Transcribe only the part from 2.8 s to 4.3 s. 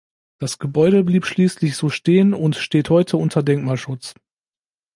heute unter Denkmalschutz.